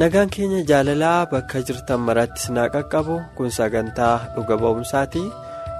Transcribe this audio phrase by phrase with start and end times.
[0.00, 5.24] Nagaan keenya jaalalaa bakka jirtan maratti sinaa qaqqabu kun sagantaa dhuga ba'umsaati.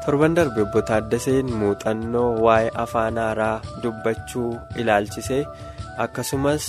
[0.04, 5.42] Torban darbe obbo Taaddaseen muuxannoo waa'ee afaan haaraa dubbachuu ilaalchisee
[6.04, 6.64] akkasumas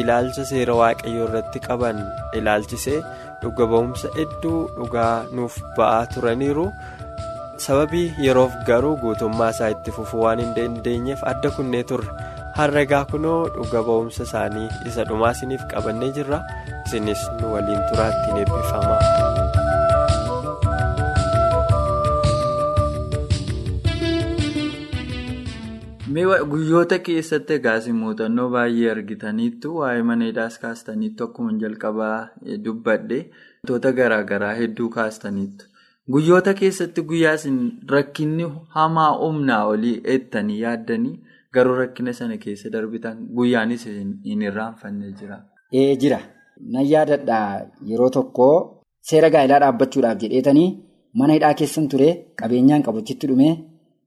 [0.00, 1.98] ilaalcha seera waaqayyoo irratti qaban
[2.38, 3.00] ilaalchisee
[3.42, 6.66] dhuga ba'umsa hedduu dhugaa nuuf ba'aa turaniiru.
[7.64, 12.08] Sababii yeroof garuu guutummaa isaa itti fufuu waan hin dandeenyeef adda kunnee turre.
[12.56, 16.38] harragaa kunoo dhuga ba'umsa isaanii isa dhumaa isiniif qabannee jirra
[16.86, 18.96] isinis nu waliin turaattiin eebbifama.
[26.50, 32.28] guyyoota keessatti egaas muuxannoo baay'ee argitaniittu waa'ee mana hidhaas kaastaniittu akkuma jalqabaa
[32.64, 35.64] dubbadhe wantoota garaagaraa hedduu kaastaniittu.
[36.12, 37.58] guyyoota keessatti guyyaa isin
[37.90, 38.46] rakkinni
[38.78, 41.16] hamaa humnaa olii eettanii yaaddanii.
[41.52, 45.38] garuu rakkina sana keessa darbitan guyyaanis hin irraanfanne jira.
[46.72, 47.38] Nan yaadadha
[47.90, 48.48] yeroo tokko
[49.08, 50.68] seera gaa'ilaa dhaabbachuudhaaf jedheetanii
[51.18, 52.08] mana hidhaa keessan ture
[52.40, 53.48] qabeenyaan qabuchitti dhume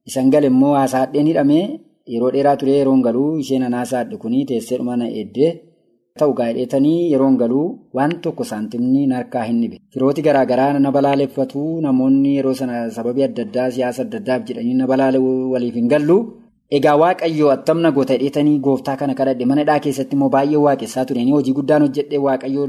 [0.09, 1.63] isan gale immoo haasaadheen hidhamee
[2.13, 5.51] yeroo dheeraa ture yeroon galuu isheen anaasaadhe kunii teessee dhuma na eeddee
[6.19, 7.65] ta'u gaa'idheetanii yeroon galuu
[7.97, 9.77] waan tokko saantimni harkaa hin dhibe.
[9.93, 14.87] Firooti garaagaraa na balaaleffatu namoonni yeroo sana sababii adda addaa siyaasa adda addaaf jedhanii na
[14.91, 15.17] balaale
[15.53, 16.17] waliif hin gallu.
[16.77, 21.31] Egaa waaqayyoo attamna goota hidheetanii gooftaa kana kadhadhe mana hidhaa keessatti immoo baay'ee waaqessaa tureen
[21.35, 22.67] hojii guddaan hojjedhe waaqayyoo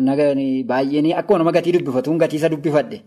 [0.70, 3.02] baay'een akkuma nama gatii dubbifatuun gatiisa dubbifadhe.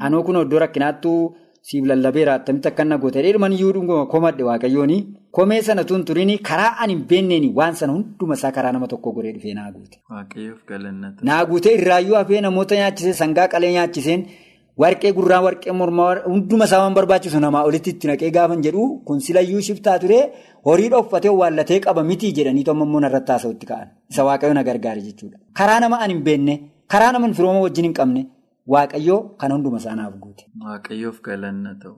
[0.00, 4.98] Anoo kun iddoo rakkinaattuu siif lallabeera attamitti akka na goota hidhee iyyuu komadhe waaqayyooni.
[5.32, 9.12] Komee sana tun turiin karaa ani hin beekneen waan sana hunduma isaa karaa nama tokko
[9.12, 9.98] godhee dhufee naa guute.
[10.10, 11.24] Waaqayyoof galannata.
[11.24, 14.24] Naa guutee irraayyuu hafee namoota nyaachisee sangaa qalee nyaachiseen.
[14.82, 19.20] Warqee gurraa warqee mormaa hunduma isaa waan barbaachisu namaa olitti itti naqee gaafan jedhu kun
[19.26, 20.18] silayyuu shiftaa ture
[20.68, 23.88] horii dhoffatee waallatee qaba mitii jedhanii tommoo irratti haasa'utti ka'an.
[24.10, 25.38] Isa waaqayyo na gargaare jechuudha.
[25.58, 26.54] Karaa nama ani hin beekne
[26.94, 28.22] karaa nama firooma wajjin hin qabne
[28.74, 30.44] waaqayyoo kan hunduma isaa naaf guute.
[30.68, 31.96] Waaqayyoof galanna ta'u.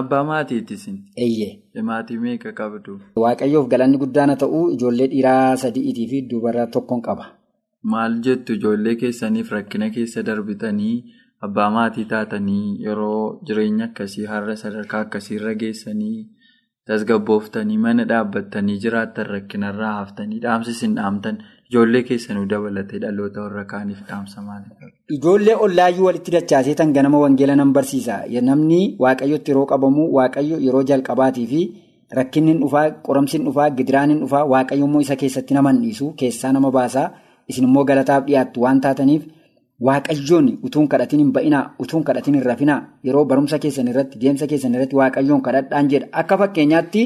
[0.00, 0.88] Abbaa maatiitis.
[1.16, 1.52] Eeyyee.
[1.90, 2.98] Maatii meeqa qabdu?
[3.24, 7.24] Waaqayyoof galanni guddaana ta'u ijoollee dhiiraa sadi'iitii fi dubara tokkoon qaba.
[7.92, 10.96] Maal jettu ijoollee keessaniif rakkina keessa darbitanii?
[11.46, 16.16] Abbaa maatii taatanii yeroo jireenya akkasii har'a sadarkaa akkasiirra geessanii
[16.90, 21.38] tasgabbooftanii mana dhaabbattanii jiraattan rakkinarraa haftanii dhaamsi isin dhaamtan
[21.70, 24.88] ijoollee keessanuu dabalatee dhaloota warra kaaniif dhaamsa maaliidha?
[25.18, 28.18] Ijoollee ollaayyuu walitti dachaaseetan ganama wangeela nan barsiisa.
[28.50, 31.60] Namni waaqayyotti yeroo qabamu waaqayyo yeroo jalqabaatii fi
[32.20, 37.10] rakkinni dhufaa qoramsiin dhufaa gidiraan dhufaa waaqayyo immoo isa keessatti nama dhiisu keessaa nama baasaa
[37.48, 39.22] isin immoo galataaf dhiyaattu waan taataniif.
[39.86, 42.80] Waaqayyoon utuun kadhatiin hin ba'inaa utuun kadhatiin hin rafinaa.
[43.04, 46.08] Yeroo barumsa keessan irratti deemsa keessan irratti waaqayyoon kadhadhaan jedha.
[46.12, 47.02] Akka fakkeenyaatti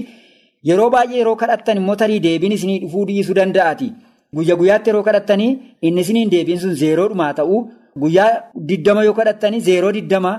[0.69, 3.89] yeroo baay'ee yeroo kadhattan immoo tarii deebiin isinii dhufuu dhiisuu danda'aati
[4.37, 5.51] guyya guyyaatti yeroo kadhattanii
[5.83, 7.61] inni isiniin deebiin sun zeeroodhumaa ta'uu
[8.03, 8.31] guyyaa
[8.69, 10.33] diddama yoo kadhattanii zeeroo diddama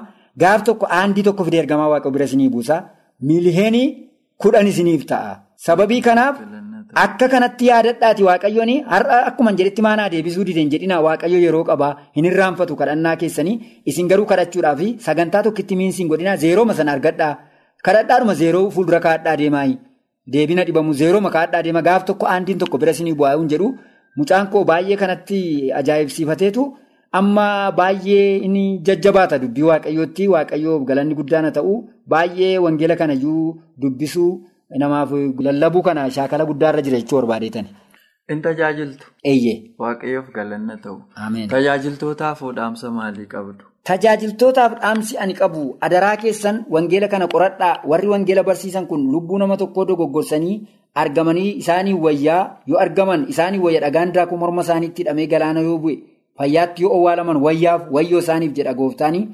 [0.44, 2.82] gaaf tokko aandii tokko fide ergamaa waaqa bira isinii buusa
[3.28, 3.88] miiliheenii
[4.44, 5.34] kudhan isiniif ta'a.
[5.66, 6.36] Sababii kanaaf.
[6.94, 8.72] Akka kanatti yaadadhaati waaqayyoon.
[8.86, 13.56] Har'a akkuma jedhetti maanaa deebisuu dideen jedhinaa waaqayyo yeroo qabaa hin irraanfatu kadhannaa keessanii
[13.92, 17.34] isin garuu kadhachuudhaaf sagantaa tokkitti miinsiin godhinaa zeerooma sana argadhaa.
[17.86, 19.80] Kadhadhaadhuma zeeroo fuuldura kaadhaa deemaayi
[20.36, 21.82] deebina dhibamu zeerooma kaadhaa deema.
[21.82, 23.74] Gaaf tokko aandiin tokko bira isinii bu'aa jedhu.
[24.18, 26.70] Mucaan koo baay'ee kanatti ajaa'ibsiifateetu.
[27.20, 30.28] Amma baay'ee inni jajjabaata dubbii waaqayyootti.
[30.28, 31.74] Waaqayyoof galanni guddaana ta'u.
[32.08, 34.32] Baay'ee wangeela kanayyuu dubbisuu.
[34.82, 35.12] Namaaf
[35.48, 37.70] lallabuu kana shaakala guddaarra jira jechuu barbaadeetani.
[38.30, 39.06] In tajaajiltu.
[39.24, 39.76] Eeyyee.
[39.80, 40.98] Waaqayyoof galanna ta'u.
[41.16, 41.50] Ameen.
[41.50, 43.64] Tajaajiltootaaf dhaamsa maalii qabdu?
[43.90, 49.58] Tajaajiltootaaf dhaamsi ani qabu adaraa keessan wangeela kana qoradhaa warri wangeela barsiisan kun lubbuu nama
[49.58, 50.56] tokkoo dogoggorsanii
[50.96, 55.96] argamanii isaanii wayyaa yoo argaman isaanii wayya dhagaan daakuu morma isaaniitti hidhamee galaana yoo bu'e
[56.38, 59.28] fayyaatti yoo owwaalaman wayyaaf wayyoo isaaniif jedha gooftaanii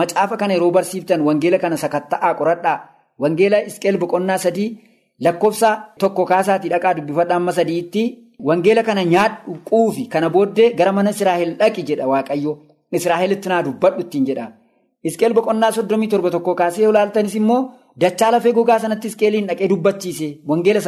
[0.00, 2.78] macaafa kana yeroo barsiiftan wangeela kana sakatta'aa qoradhaa.
[3.18, 4.68] Wangeela Isqeel boqonnaa sadii
[5.24, 8.02] lakkoofsa tokko kaasaatii dhaqaa dubbifadha amma sadiitti
[8.48, 12.52] wangeela kana nyaadhu quufi kana booddee gara mana Israa'el dhaqi jedha Waaqayyo.
[12.92, 14.46] Israa'elitti naa dubbadhu ittiin jedha.
[15.04, 17.70] Isqeel boqonnaa soddomii torba tokko kaasee ilaaltanis immoo
[18.00, 20.80] dachaa lafee gogaa sanatti isqeeliin dhaqee dubbachiise wangeela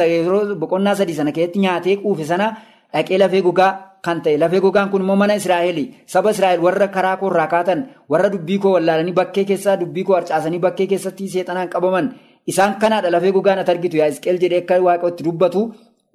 [0.61, 2.47] boqonnaa sadii sana keessatti nyaatee quufe sana
[2.93, 3.71] dhaqee lafee gogaa
[4.05, 7.79] kan ta'e lafee gogaan kun immoo mana Israa'eel saba Israa'eel warra karaa koo irraa kaatan
[8.09, 12.13] warra dubbii koo wallaalanii bakkee keessaa dubbii koo harcaasanii bakkee keessatti seexanaan qabaman.
[12.51, 13.97] Isaan kanaadha lafee gogaan ati argitu.
[13.97, 15.61] Yaa isqeel jedhee akka waaqatti dubbatu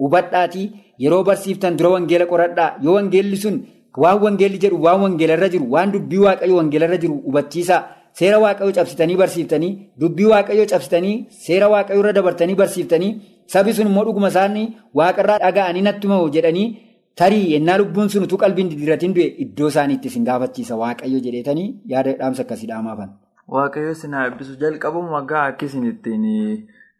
[0.00, 0.66] hubadhaatii
[0.98, 2.76] yeroo barsiiftan dura wangeela qoradhaa.
[2.84, 3.56] Yoo wangeelli sun
[3.96, 7.82] waan wangeelli jedhu waan wangeelarra jiru waan dubbii waaqayyo wangeelarra jiru hubachiisaa.
[8.18, 11.14] Seera waaqayyoo cabsitanii barsiiftanii dubbii waaqayyoo cabsitanii
[11.44, 13.12] seera waaqayyoo irra dabartanii barsiiftanii
[13.52, 14.66] sabi sun immoo dhuguma isaanii
[14.98, 16.66] waaqarraa dhaga'anii natti jedhanii
[17.20, 22.12] tarii ennaa lubbuun sun utuu qalbiin didiratiin du'e iddoo isaaniitti isin gaafachiisa waaqayyo jedheetanii yaada
[22.20, 23.10] dhaamsa akkasii dhaamaafan.
[23.56, 26.24] Waaqayyo isin haa eebbisu jalqabuma gaa akka isin ittiin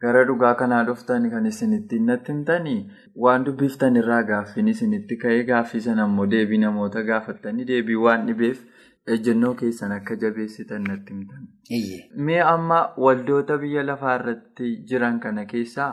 [0.05, 2.79] gara dhugaa kanaa dhuftan kan isin ittiin natti himtanii
[3.25, 8.59] waan dubbiftan irraa gaaffiin isinitti ka'ee gaaffii sana immoo deebii namoota gaafattanii deebii waan dhibeef.
[9.13, 11.47] ejjennoo keessan akka jabeessitan natti himtan.
[12.27, 15.87] Mee amma waldoota biyya lafaa irratti jiran kana keessaa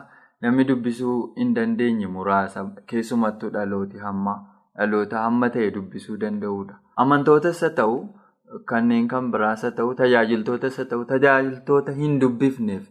[0.45, 4.35] namni dubbisuu hin dandeenye muraasa keessumattuu dhalooti hamma
[4.79, 6.75] dhaloota hamma ta'e dubbisuu danda'udha.
[7.05, 7.97] Amantootas haa ta'u
[8.73, 12.83] kanneen kan biraas haa ta'u tajaajiltootas haa ta'u tajaajiltoota hin dubbifneef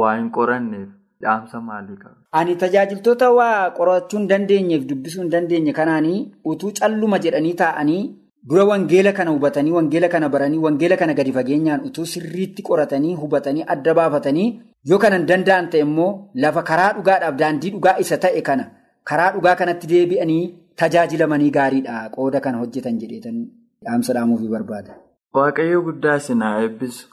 [0.00, 0.88] waa hin qoranneef
[1.22, 2.16] dhaamsa maalii qaba?
[2.32, 6.20] Ani tajaajiltoota waa qorachuu hin dandeenyeef dubbisuu hin dandeenye kanaanii
[6.54, 8.04] utuu calluma jedhanii taa'anii.
[8.48, 13.64] Dura wangeela kana hubatanii, wangeela kana baranii, wangeela kana gadi fageenyaan utuu sirriitti qoratanii, hubatanii,
[13.74, 14.60] adda baafatanii
[14.90, 16.10] yoo kana hin danda'an ta'e immoo
[16.44, 18.68] lafa karaa dhugaadhaaf daandii dhugaa isa ta'e kana
[19.10, 20.44] karaa dhugaa kanatti deebi'anii
[20.82, 21.96] tajaajilamanii gaariidha.
[22.14, 23.42] Qooda kana hojjetan jedheetan
[23.88, 24.94] dhaamsa dhaamuufii barbaada.
[25.34, 27.08] Waaqayyo guddaa isin haa eebbisu.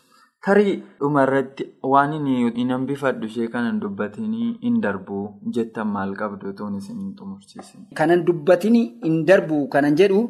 [0.46, 1.66] Tarii dhumarratti
[1.96, 5.20] waan inni hambifadhu ishee kanan dubbatinii hin darbu
[5.58, 7.86] jettan maal qabdu toon isin hin xumursiisin.
[8.02, 10.24] Kanan dubbatin hin darbu kanan jedhu.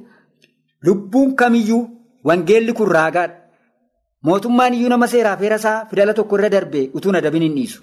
[0.86, 1.88] Lubbuun kamiyyuu
[2.24, 3.36] wangeelli kun raagaadha.
[4.24, 7.80] Mootummaan iyyuu nama seeraa feerasaa fidala tokko irra darbee utuu na dabin hin dhiisu.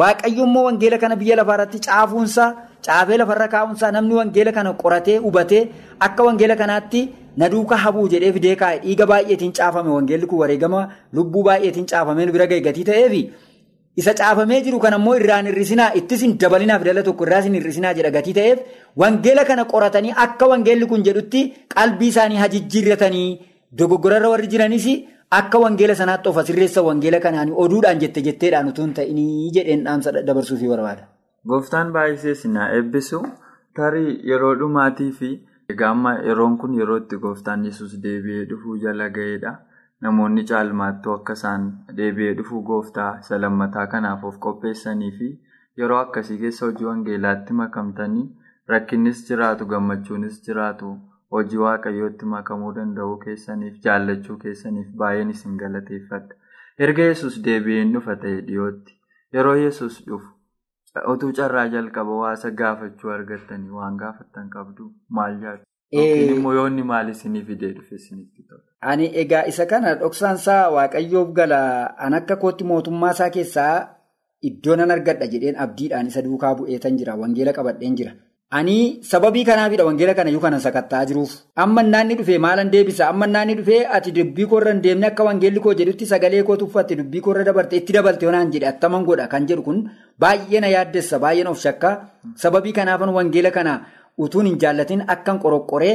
[0.00, 2.48] Waaqayyo immoo wangeela kana biyya lafaarratti caafuunsaa
[2.86, 5.60] caafee lafarra kaa'uunsaa namni wangeela kana qoratee hubatee
[6.06, 7.02] akka wangeela kanaatti
[7.42, 10.80] na duuka habuu jedhee fidee kaa'e dhiiga baay'eetiin caafame wangeelli kun wareegama
[11.18, 13.22] lubbuu baay'eetiin caafamee bira ga'e gatii ta'eefi
[14.02, 17.92] isa caafamee jiru kana immoo irraan hir'isinaa ittis hin dabalinaa fidala tokko irraas hin hir'isinaa
[17.98, 18.58] jedha gatii ta'eef
[19.02, 21.42] wangeela kana qoratanii akka wangeelli kun jedhutti
[21.74, 23.28] qalbii isaanii hajijjiirratanii
[23.82, 24.86] dogoggorarra warri jiranis
[25.40, 30.12] akka wangeela sanaatti of asirreessa wangeela kanaanii oduudhaan jette jetteedhaan utuu hin ta'inii jedheen dhaamsa
[30.28, 31.06] dabarsuufii barbaada.
[31.48, 33.20] Gooftaan baay'isee isin haa eebbisu
[33.78, 35.30] tarii yeroo dhumaatii fi
[35.74, 39.52] egaa amma yeroon kun yeroo itti gooftaan yesus deebi'ee dhufuu jala ga'eedha.
[40.02, 41.66] Namoonni caalmaattuu akka isaan
[41.98, 45.28] deebi'ee dhufuu gooftaa isa lammataa kanaaf of qopheessanii fi
[45.82, 48.24] yeroo akkasii keessa hojii wangeelaatti makamtanii
[48.72, 50.90] rakkinnis jiraatu gammachuunis jiraatu
[51.36, 56.34] hojii waaqayyootti makamuu danda'uu keessaniif jaallachuu keessaniif baay'een isin galateeffadha.
[56.84, 58.98] Erga yesus deebi'een dhufa ta'e dhiyootti
[59.38, 60.32] yeroo yesus dhufu
[61.12, 65.64] utuu carraa jalqaba waasa gaafachuu argattanii waan gaafattan qabdu maal jaatu?
[65.96, 68.62] Yookiin immoo yoonni maal isinii fidee dhufe isinitti tola?
[68.90, 71.60] Ani egaa isa kana dhoksaansaa waaqayyoof gala
[72.08, 73.72] an akka kootti mootummaa isaa keessaa
[74.50, 78.12] iddoo nan argadha jedheen abdiidhaan isa duukaa bu'eetan jira wangeela qabadheen jira.
[78.56, 78.74] Ani
[79.10, 81.32] sababii kanaafidha wangeela kana iyyuu kanan sakattaa jiruuf.
[81.62, 83.08] Amma naanni dhufee maalan deebisa?
[83.12, 86.94] Amma naanni dhufee ati dubbii koorra hin deemne akka wangeelli koo jedhutti sagalee koo tuffatte
[87.00, 89.80] dubbii koorra dabarte itti dabalte yoonaan jedhe attaman godha kan jedhu kun
[90.24, 91.90] baay'ee na yaaddessa baay'ee of shakka.
[92.44, 93.74] Sababii kanaafan wangeela kana
[94.18, 95.94] utuun hin jaallatin akkan qoroqqoree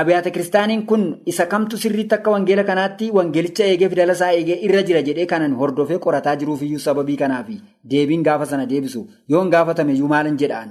[0.00, 4.80] Abiyaata kiristaaniin kun isa kamtu sirriitti akka wangeela kanaatti wangeelicha eegee fidala isaa eegee irra
[4.90, 7.56] jira jedhee kanan hordofee qorataa jiruufiyyuu sababii kanaafi
[7.90, 9.02] deebiin gaafa sana deebisu
[9.34, 10.70] yoon gaafatame iyyuu maalan jedhaan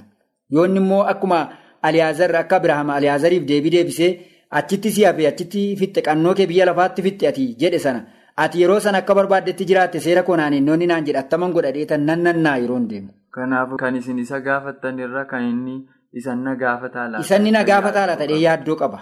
[0.58, 1.44] yoon immoo akkuma
[1.92, 4.12] aliyaazar akka abirahaam aliyaazariif deebii deebisee
[4.62, 8.04] achitti si hafe achitti fitte qannoo kee biyya lafaatti fitte ati jedhe sana
[8.46, 12.24] ati yeroo sana akka barbaaddetti jiraatte seera konaan inni naan jedha attaman godha dheetan nan
[12.28, 13.10] nannaa yeroon deemu.
[13.30, 15.82] Kanaaf kan isin isa gaafattan irra kan inni.
[16.14, 17.26] Isan na gaafataa laata?
[17.26, 19.00] Isan na gaafataa laata dhee yaaddoo qaba.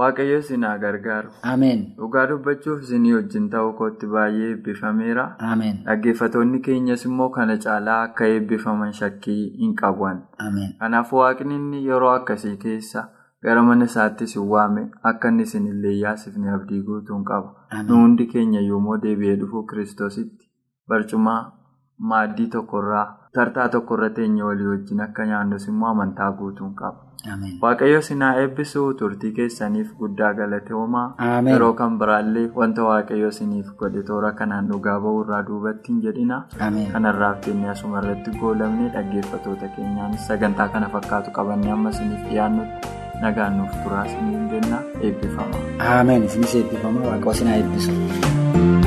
[0.00, 1.30] Waaqayyo isin haa gargaaru.
[1.50, 1.82] Ameen.
[1.98, 5.24] Dhugaa dubbachuuf isinii wajjin ta'uu kootti baay'ee eebbifameera.
[5.52, 5.78] Ameen.
[5.86, 10.20] Dhaggeeffattoonni keenyas immoo kana caalaa akka eebbifaman shakkii hin qaban.
[10.48, 10.74] Ameen.
[10.80, 13.06] Kanaaf waaqni inni yeroo akkasii keessa
[13.46, 17.54] gara mana isaatti isin waame akka inni isinillee yaasifne abdii guutuun qaba.
[17.88, 20.50] Nu hundi keenya yommuu deebi'ee dhufu kiristoositti
[20.88, 21.38] barcuma
[21.98, 23.06] maaddii tokkorraa.
[23.40, 27.02] Tartaa tokkorra teenya walii wajjin akka nyaannus immoo amantaa guutuun qaba.
[27.62, 31.06] Waaqayyo sinaa eebbisuu turtii keessaniif guddaa galatoomaa.
[31.52, 36.38] Yeroo kan biraallee wanta waaqayyo siniif godhe toora kanaan dhugaa bahuu irraa duubatti hin jedhina.
[36.92, 43.56] Kanarraaf jennee asuma irratti goolamnee dhaggeeffattoota keenyaanis sagantaa kana fakkaatu qabannee amma siniif dhiyaannutti nagaan
[43.58, 45.64] nuuf turaa siniin jenna eebbifama.
[45.98, 48.85] Ameen isinis eebbifama waaqa sinaa eebbisu.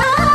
[0.00, 0.29] 呀。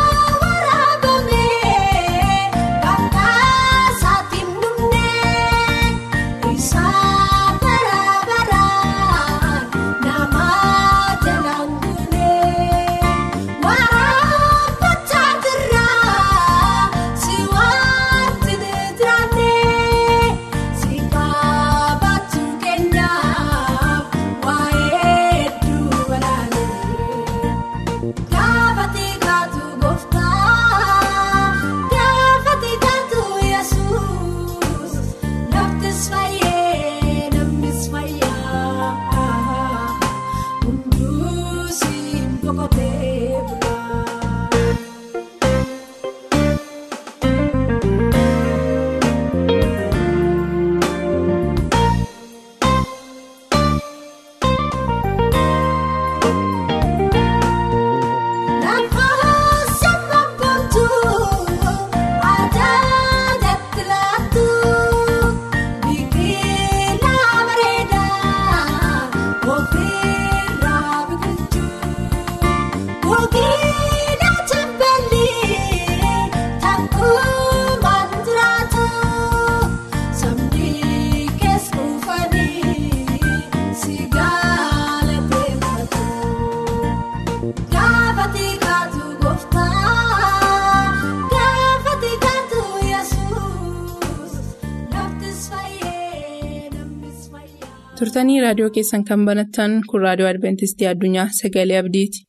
[98.16, 102.26] Turtanii raadiyoo keessan kan banattan kun raadiyoo adventistii addunyaa sagalee abdiiti.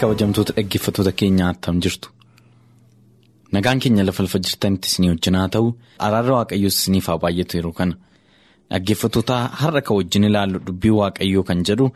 [0.00, 2.08] kabajamtoota dhaggeeffattoota keenyaa attam jirtu
[3.56, 5.68] nagaan keenya lafa lafa jirtanitti isinii wajjin haa ta'u
[6.06, 7.94] araarra waaqayyoos isiniif haa baay'atu yeroo kana
[8.72, 11.86] dhaggeeffattoota har'a kan wajjin ilaallu dubbii waaqayyoo kan jedhu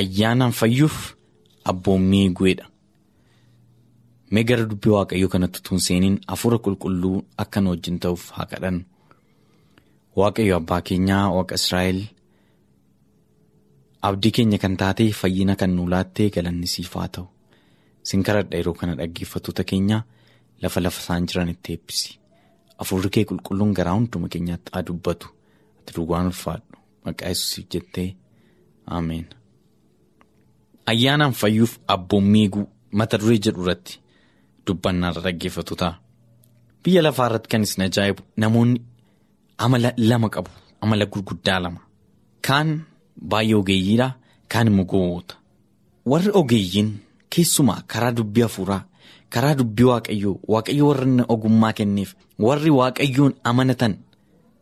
[0.00, 0.96] ayyaanaan fayyuuf
[1.72, 2.66] abboommii gu'eedha
[4.32, 8.84] mee gara dubbii waaqayyoo kanatti tun seeniin hafuura qulqulluu akka nu wajjin ta'uuf haa kadhannu
[10.20, 12.00] waaqayyo abbaa keenyaa waaqa israa'el.
[14.08, 17.26] abdii keenya kan taate fayyina kan nu laattee galanni siif haa ta'u.
[18.08, 19.98] Sin kadhadha yeroo kana dhaggeeffattoota keenya
[20.62, 22.10] lafa lafa isaan jiran itti eebbisi.
[22.78, 25.26] Hafuurri kee qulqulluun garaa hunduma keenyaatti haa dubbatu.
[25.80, 28.08] Ati duwwaan ulfaadhu maqaa yesuusiif jettee.
[28.98, 29.26] Ameen.
[30.90, 32.48] Ayyaanaan fayyuuf abboommii
[32.98, 33.94] mata duree jedhu irratti
[34.66, 35.88] dubbannaarra dhaggeeffattoota
[36.84, 38.78] biyya lafaa irratti kan isin ajaa'ibu namoonni
[39.64, 41.80] amala lama qabu amala gurguddaa lama.
[42.46, 42.68] Kaan.
[43.30, 44.08] Baay'ee ogeeyyiidha
[44.52, 45.34] kaan immoo gowwoota.
[46.10, 46.88] Warri ogeeyyiin
[47.34, 48.82] keessumaa karaa dubbii hafuuraa
[49.34, 52.10] karaa dubbii waaqayyoo waaqayyoo warra ogummaa kenneef
[52.46, 53.94] warri waaqayyoon amanatan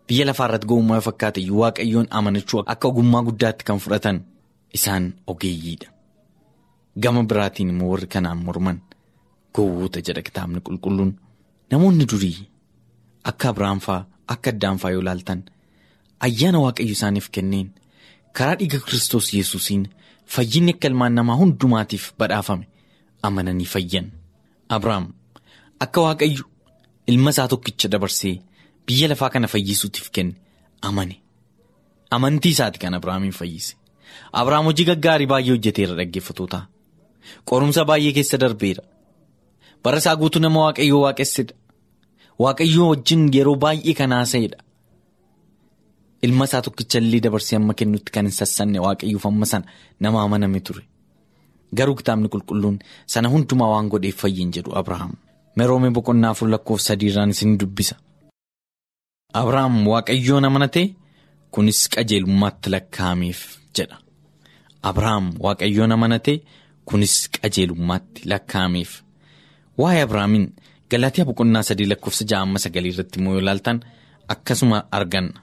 [0.08, 4.16] biyya lafaa irratti gowwummaa fakkaate waaqayyoon amanachuu akka ogummaa guddaatti kan fudhatan
[4.78, 5.04] isaan
[5.34, 5.88] ogeeyyiidha
[7.02, 8.78] gama biraatiin immoo warri kanaan morman.
[9.54, 11.12] Gowwoota jedha kitaabni qulqulluun.
[11.70, 12.48] Namoonni durii
[13.30, 14.00] akka abiraanfaa
[14.34, 15.40] akka addaanfaa yoo ilaaltan
[16.26, 17.68] ayyaana waaqayyo isaaniif kenneen.
[18.36, 19.84] karaa dhiiga kiristoos yesuusiin
[20.34, 22.66] fayyinni akka ilmaan namaa hundumaatiif badhaafame
[23.28, 24.06] amananii fayyan.
[24.76, 25.06] Abrahaam
[25.84, 26.44] akka waaqayyo
[27.12, 28.34] ilma isaa tokkicha dabarsee
[28.86, 30.34] biyya lafaa kana fayyisuutiif kenne
[30.88, 31.16] amane.
[32.10, 33.74] Amantii isaati kan abrahaamiin fayyise.
[34.32, 36.62] Abrahaam hojii gaggaarii baay'ee hojjeteera dhaggeeffatootaa
[37.50, 38.82] qorumsa baay'ee keessa darbeera.
[39.84, 41.54] Bara isaa guutuu nama waaqayyoo waaqessedha.
[42.44, 44.58] Waaqayyoo wajjin yeroo baay'ee kan haasa'edha.
[46.26, 49.66] ilma isaa tokkicha illee dabarsee amma kennutti kan hin sassanne waaqayyoof amma sana
[50.00, 50.82] nama amaname ture.
[51.78, 52.76] Garuu kitaabni qulqulluun
[53.14, 55.12] sana hundumaa waan godheef fayyin jedhu abrahaam.
[55.56, 57.94] Meroome boqonnaa afur lakkoofsa sadiirraan isin dubbisa.
[59.40, 60.82] Abrahaam waaqayyoon amanate?
[61.54, 63.40] Kunis qajeelummaatti lakkaa'ameef
[63.76, 63.96] jedha.
[64.90, 66.34] Abrahaam waaqayyoon amanate
[66.88, 68.90] kunis qajeelummaatti lakkaa'ameef.
[69.80, 70.46] Waa'ee Abrahaamiin
[70.90, 73.78] Galaatiyaa boqonnaa sadii lakkoofsa ja'amma sagalii irratti immoo yoo ilaaltan
[74.34, 75.38] akkasuma arganna.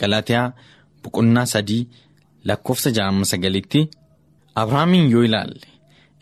[0.00, 0.46] Galaatiyaa
[1.02, 1.82] boqonnaa sadii
[2.48, 3.80] lakkoofsa ja'amma sagaliitti
[4.62, 5.66] Abrahaamiin yoo ilaalle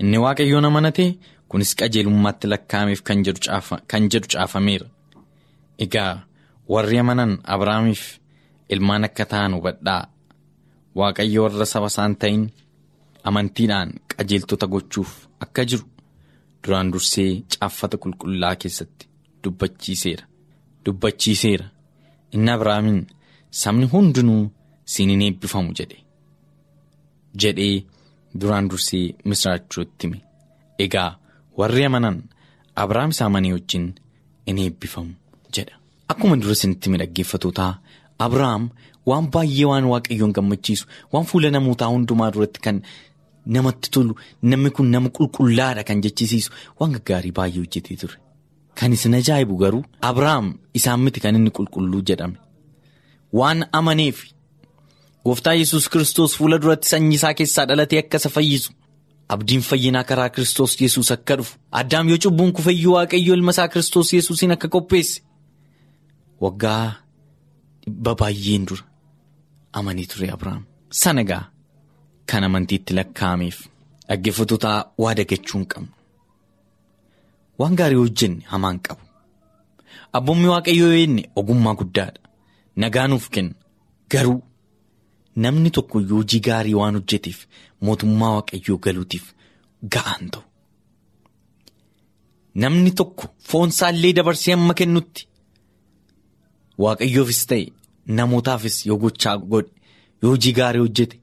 [0.01, 1.07] inni waaqayyoon amanate
[1.49, 4.87] kunis qajeelummaatti lakkaa'ameef kan jedhu caafameera.
[5.85, 6.13] Egaa
[6.73, 8.03] warri amanan Abrahaamiif
[8.73, 10.03] ilmaan akka ta'an hubadhaa
[10.99, 12.43] waaqayyo warra saba isaan ta'in
[13.29, 13.91] amantiidhaan
[14.23, 15.13] qajeeltota gochuuf
[15.47, 15.85] akka jiru.
[16.65, 19.07] duraan dursee caaffata qulqullaa keessatti
[19.45, 20.25] dubbachiiseera
[20.87, 21.65] dubbachiiseera
[22.37, 23.01] inni abrahaamiin
[23.61, 24.43] sabni hundinuu
[24.93, 25.99] siiniin eebbifamu jedhe
[27.43, 27.85] jedhee
[28.41, 30.21] duraan dursee misraachuutti hime
[30.87, 31.11] egaa
[31.59, 32.19] warri amanan
[32.85, 33.87] abrahaam isa amanii wajjin
[34.53, 35.13] in eebbifamu
[35.57, 35.75] jedha
[36.15, 37.73] akkuma dura isinitti hime dhaggeeffatootaa
[38.27, 38.65] abrahaam
[39.11, 42.79] waan baay'ee waan waaqayyoon gammachiisu waan fuula namootaa hundumaa duratti kan.
[43.47, 48.17] Namatti tolu namni kun nama qulqullaadha kan jechisiisu waan gaggaarii baay'ee hojjetee ture.
[48.79, 50.47] Kan isin ajaa'ibu garuu Abrahaam
[50.79, 52.37] isaan miti kan inni qulqulluu jedhame.
[53.39, 54.19] Waan amaneef
[55.25, 58.71] gooftaa yesus Kiristoos fuula duratti sanyii isaa keessaa dhalatee akka isa fayyisu.
[59.29, 61.55] Abdiin fayyinaa karaa Kiristoos yesus akka dhufu.
[61.81, 65.21] Addaam yoo cubbuun kufeyyuu waaqayyo ilma isaa Kiristoos yesuusiin akka qopheesse.
[66.41, 66.97] Waggaa
[67.87, 68.85] dhibba baay'een dura
[69.73, 70.65] amanii ture Abrahaam.
[70.91, 71.45] Sana gaa.
[72.31, 73.59] Kan amantiitti lakkaa'ameef
[74.09, 74.71] dhaggeeffattoota
[75.03, 75.93] waa dagachuu hin qabnu.
[77.59, 79.03] Waan gaarii hojjenne hamaan qabu.
[80.19, 82.21] Abboommi waaqayyoo enne ogummaa guddaadha.
[82.83, 83.55] Nagaa nuuf kenna.
[84.13, 84.41] Garuu
[85.45, 87.39] namni tokko hojii gaarii waan hojjeteef
[87.89, 89.27] mootummaa waaqayyoo galuutiif
[89.97, 90.43] ga'aan ta'u.
[92.65, 95.23] Namni tokko foonsaallee dabarsee hamma kennutti
[96.85, 97.65] waaqayyoofis ta'e
[98.19, 99.71] namootaafis yoo gochaa godhe
[100.23, 101.17] yoo hojii gaarii hojjete.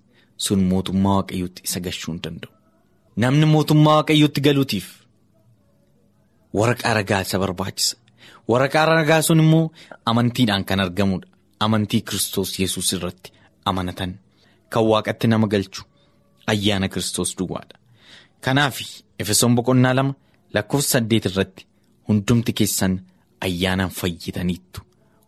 [0.45, 2.51] Sun mootummaa waaqayyootti isa gashuu hin danda'u.
[3.23, 4.87] Namni mootummaa waaqayyootti galuutiif
[6.59, 7.95] waraqaa ragaa isa barbaachisa.
[8.51, 9.65] Waraqaa ragaa sun immoo
[10.05, 11.27] amantiidhaan kan argamudha.
[11.65, 13.29] Amantii Kiristoos yesus irratti
[13.69, 14.11] amanatan
[14.71, 15.81] kan waaqatti nama galchu
[16.51, 17.75] ayyaana Kiristoos duwwaadha.
[18.45, 18.77] Kanaaf
[19.21, 20.13] Efesoon boqonnaa lama
[20.53, 21.63] lakkoofsa saddeet irratti
[22.07, 22.93] hundumti keessan
[23.45, 24.79] ayyaanaan fayyitaniittu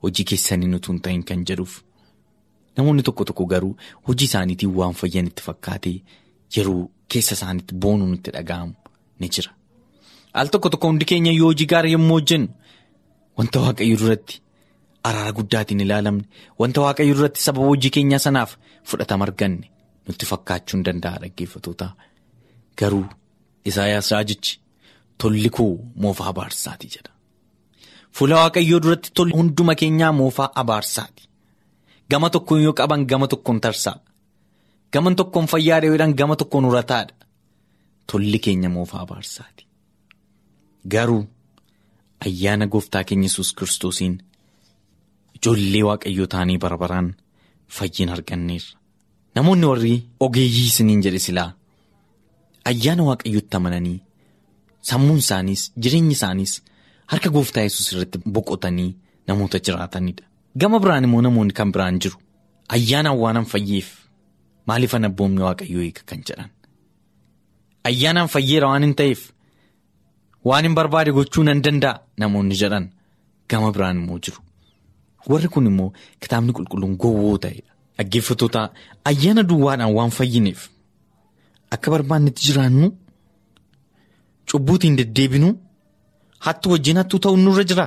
[0.04, 1.74] hojii keessaniin utuu hin ta'in kan jedhuuf.
[2.78, 3.74] Namoonni tokko tokko garuu
[4.08, 5.96] hojii isaaniitiin waan fayyan itti fakkaatee
[6.58, 8.74] yeroo keessa isaaniitti boonuun itti dhaga'amu
[9.20, 9.52] ni jira.
[10.34, 12.50] Al tokko tokko hundi keenya yoo hojii gaarii yommuu hojjennu
[13.38, 14.42] wanta waaqayyo duratti
[15.10, 16.26] araara guddaatiin ilaalamne
[16.60, 18.56] wanta waaqayyo duratti sababa hojii keenyaa sanaaf
[18.92, 19.68] fudhatama arganne
[20.08, 21.88] nutti fakkaachuu hin danda'a dhaggeeffatoota.
[22.80, 23.06] Garuu
[23.70, 24.54] Isaayyaas raajichi
[25.24, 25.74] tolli koo
[26.06, 27.12] moofaa abaarsaati jedha.
[28.16, 31.24] Fuula waaqayyoo duratti tolli hunduma keenyaa moofaa abaarsaati.
[32.12, 33.98] Gama tokkoon yoo qaban gama tokkoon tarsaa
[34.94, 37.14] gama tokkoon fayyaadha yoodhaan gama tokkoon urataadha
[38.12, 39.64] tolli keenya moofaa abaarsaati.
[40.94, 41.24] Garuu
[42.26, 44.16] ayyaana gooftaa keenya yesus kiristoosiin
[45.38, 47.08] ijoollee waaqayyoo ta'anii barbaraan
[47.78, 48.74] fayyina arganneerra.
[49.36, 49.94] Namoonni warri
[50.26, 51.52] ogeeyyii isiniin jedhe silaa
[52.72, 54.00] ayyaana waaqayyootti amananii
[54.90, 56.54] sammuun isaaniis jireenyi isaaniis
[57.12, 58.90] harka gooftaa yesus irratti boqotanii
[59.28, 60.24] namoota jiraatanidha.
[60.58, 62.18] Gama biraan immoo namoonni kan biraan jiru
[62.76, 63.90] ayyaanaan waanan fayyeef
[64.68, 66.50] maaliifan abboomni waaqayyoo eega kan jedhan?
[67.90, 69.22] Ayyaanaan fayyeera waan hin ta'eef
[70.50, 72.86] waan hin barbaade gochuu nan danda'a namoonni jedhan
[73.50, 74.40] gama biraan immoo jiru.
[75.30, 78.62] Warri kun immoo kitaabni qulqulluun gowwoo ta'edha dhaggeeffatoota
[79.12, 80.62] ayyaana duwwaadhaan waan fayyineef
[81.78, 82.88] akka barbaannetti jiraannu
[84.52, 85.50] cubbuutiin deddeebinu
[86.46, 87.86] hattu wajjin hattuu ta'uun nurra jira.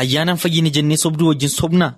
[0.00, 1.92] Ayyaanaan fayyine jennee sobduu wajjin sobnaa?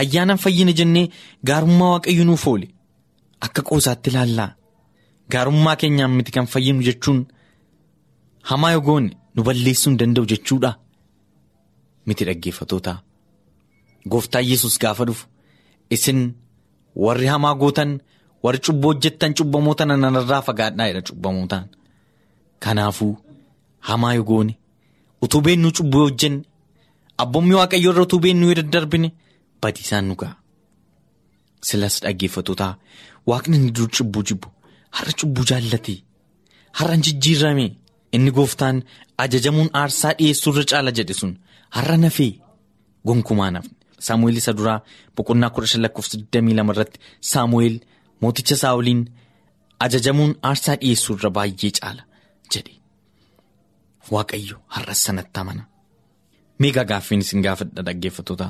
[0.00, 1.08] Ayyaanaan fayyine jennee
[1.46, 2.68] gaarummaa waaqayyo nuuf oole?
[3.40, 4.50] Akka qoosaatti ilaallaa
[5.32, 7.26] gaarummaa keenyaan miti kan fayyinu jechuun
[8.50, 10.70] hamaa yoo goone nu balleessuu hin danda'u jechuudha.
[12.06, 12.92] Miti dhaggeeffatoota
[14.10, 15.26] gooftaa yesus gaafa dhufu.
[15.90, 16.20] Isin
[16.96, 17.98] warri hamaa gootan
[18.44, 21.66] warri cubbuu hojjettan cubbamoota nanarraa fagaadhaa jedha cubbamootaan.
[22.62, 23.12] Kanaafuu
[23.90, 24.54] hamaa yoo goone.
[25.22, 26.42] Utuu beennuu cubbuu hojjenne.
[27.22, 29.08] Abboommi waaqayyo irra utuu beennuu yoo daddarbine
[29.62, 30.36] badiisaan nu ga'a.
[31.68, 32.68] Silas dhaggeeffatoota
[33.30, 34.48] waaqni inni dur cubbuu jibbu.
[34.96, 35.94] Har'a cubbuu jaallate
[36.78, 37.66] har'a jijjiirame
[38.14, 38.76] inni gooftaan
[39.24, 41.32] ajajamuun aarsaa dhiyeessuu irra caala jedhe sun.
[41.76, 42.32] Har'a nafee.
[43.06, 43.74] Gonkumaa nafne.
[44.06, 44.80] Saamu'eel isa duraa
[45.16, 46.98] boqonnaa kudha shan lakkoofsa 22 irratti
[47.30, 47.76] saamu'eel
[48.22, 49.00] mooticha saawoliin
[49.84, 52.02] ajajamuun aarsaa dhiyeessuu irra baay'ee caala
[52.52, 52.74] jedhe
[54.14, 55.62] waaqayyo har'as sanatti amana.
[56.60, 58.48] Meeqa gaaffiin isin gaafadha dhaggeeffattoota.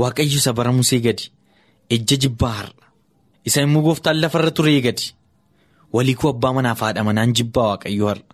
[0.00, 1.24] Waaqayyo isa bara musee gadi
[1.94, 2.84] ejja jibbaa har'a.
[3.44, 5.06] Isa immoo gooftaan lafarra turee gadi.
[5.92, 8.24] Walii koo abbaa manaaf haadha manaan jibbaa waaqayyoo har'a.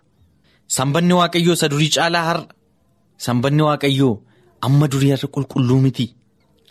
[0.75, 2.45] Sanbanni waaqayyoo isa durii caalaa har'a?
[3.25, 4.13] Sanbanni waaqayyoo
[4.65, 6.05] amma durii har'a qulqulluu miti?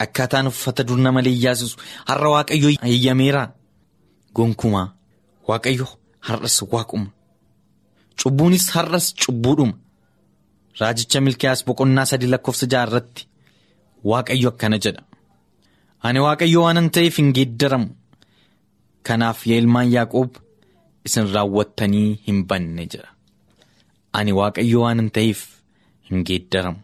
[0.05, 1.77] Akkaataan uffata dur nama leeyyaasisu
[2.09, 3.43] har'a waaqayyoo eeyyameera
[4.37, 4.89] gonkumaa
[5.49, 5.87] waaqayyo
[6.27, 7.09] har'as waaquma
[8.23, 9.75] cubbuunis har'as cubbuudhuma
[10.81, 13.23] raajicha milkiyaas boqonnaa sadii lakkoofsa jaha irratti
[14.11, 15.03] waaqayyo akkana jedha
[16.09, 17.89] ani waaqayyo waanan ta'eef hin geeddaramu
[19.09, 20.31] kanaaf yaa ilmaan yaaqoob
[21.07, 23.09] isin raawwattanii hin banne jedha.
[24.19, 25.41] Ani waaqayyo waanan ta'eef
[26.11, 26.81] hin geeddaramu.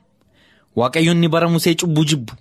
[0.81, 2.33] Waaqayyoonni bara musee cubbuu jibbu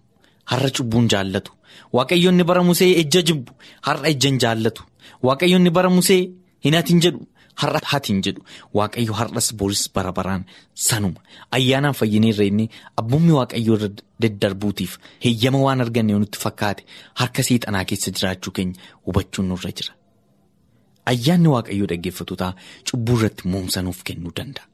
[0.51, 1.51] har'a cubbuun jaallatu.
[1.97, 3.51] Waaqayyoonni bara musee ejja jibbu
[3.87, 4.81] har'a ejjan jaallatu.
[5.27, 6.21] Waaqayyoonni bara musee
[6.65, 7.21] hin hatin jedhu
[7.55, 8.41] har'a hatin jedhu.
[8.73, 11.19] Waaqayyo har'as boris bara baraan sanuma.
[11.51, 13.89] Ayyaanaan fayyinee inni abbummi waaqayyoo irra
[14.21, 16.83] daddarbuutiif heeyyama waan arganne nutti fakkaate
[17.19, 19.93] harka seexanaa keessa jiraachuu keenya hubachuun nurra jira.
[21.11, 22.53] Ayyaanni waaqayyoo dhaggeeffatotaa
[22.87, 24.65] cubbuu irratti moomsa nuuf kennuu danda'a.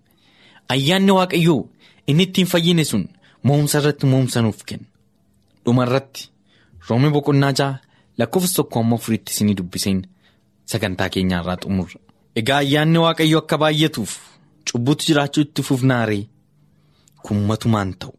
[0.74, 1.62] Ayyaanni waaqayyoo
[2.08, 3.04] inni ittiin fayyine sun
[3.44, 4.88] moomsa irratti moomsa nuuf kenna.
[5.66, 6.30] Dhuma irratti
[6.90, 7.80] roomii boqonnaa jaha
[8.20, 10.00] lakkoofsa tokko amma afuritti isinii dubbiseen
[10.72, 12.00] sagantaa keenyaa irraa xumurra.
[12.40, 14.14] Egaa ayyaanni waaqayyoo akka baay'atuuf
[14.72, 16.24] cubbuutu jiraachuu itti fufnaaree
[17.26, 18.14] kummatumaan ta'u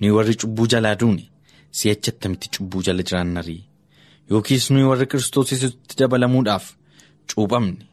[0.00, 1.24] nuyi warri cubbuu jalaa duune
[1.78, 3.60] si'achi attamitti cubbuu jala jiraannaree
[4.30, 6.66] yookiis nuyi warri kiristoos isatti dabalamuudhaaf
[7.30, 7.84] cuuphamne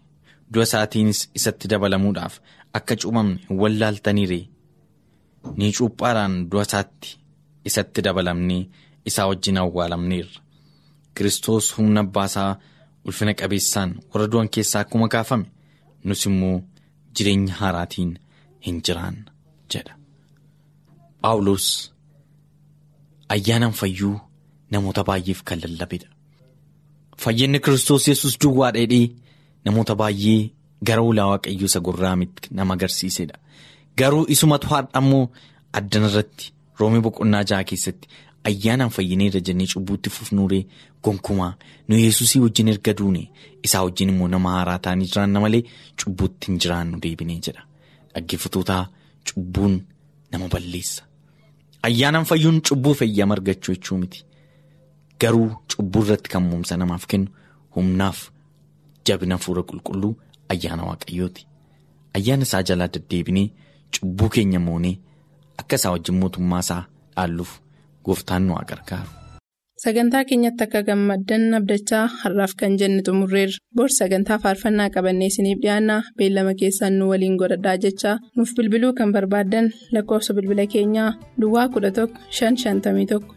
[0.54, 2.34] du'a isaatiinis isatti dabalamuudhaaf.
[2.78, 4.44] Akka cuuphamne hin wallaaltaniiree
[5.58, 7.10] ni cuuphaadhaan du'a isaatti
[7.70, 8.62] isatti dabalamnee
[9.10, 10.40] isaa wajjin awwaalamneerra.
[11.16, 12.52] Kiristoos humna abbaasaa
[13.08, 15.46] ulfina qabeessaan warra du'an keessaa akkuma kaafame
[16.08, 16.58] nus immoo
[17.16, 18.12] jireenya haaraatiin
[18.66, 19.32] hin jiraanna
[19.74, 19.94] jedha.
[21.22, 21.66] Paawulos
[23.36, 24.16] ayyaanaan fayyuu
[24.72, 26.08] namoota baay'eef kan lallabedha.
[27.24, 29.08] Fayyinni Kiristoos yesus duwwaa dheedhee
[29.66, 30.52] namoota baay'ee.
[30.88, 33.38] Gara ulaa waaqayyoo isa gurraamitti nama agarsiisedha.
[33.98, 35.24] Garuu isumatu haadha immoo
[35.80, 38.08] addana irratti roomii boqonnaa jaha keessatti
[38.50, 40.64] ayyaanaan fayyineerra jennee cubbuutti fufnuuree
[41.04, 41.54] gonkumaa
[41.88, 43.24] nu yesusii wajjin erga duune
[43.64, 45.64] isaa wajjin immoo nama haaraa ta'anii jiraanna malee
[46.04, 47.64] cubbuutti hin jiraannu deebinee jedha.
[48.14, 48.84] Dhaggeeffatootaa
[49.32, 49.76] cubbuun
[50.32, 51.04] nama balleessa.
[51.84, 54.24] Ayyaanaan fayyuun cubbuuf eeyyama argachuu jechuu miti.
[55.22, 57.28] Garuu cubbuu irratti kan moomsa namaaf kennu
[57.76, 58.30] humnaaf
[59.06, 60.16] jabina fuula qulqulluu.
[60.50, 61.48] Ayyaana waaqayyooti.
[62.14, 63.48] Ayyaana isaa jalaa deddeebinee
[64.00, 64.98] cubbuu keenya moonee
[65.58, 66.84] akka isaa wajjin mootummaa isaa
[67.16, 67.52] dhaalluuf
[68.08, 69.10] gooftaan nu gargaaru.
[69.84, 73.60] Sagantaa keenyatti akka gammaddan abdachaa har'aaf kan jenne xumurreerra.
[73.78, 79.12] Bor sagantaa faarfannaa qabannee isiniif dhiyaanna beellama keessaan nu waliin godhadhaa jechaa nuuf bilbiluu kan
[79.16, 82.08] barbaaddan lakkoofsa bilbila keenyaa Duwwaa 11
[82.42, 83.37] 551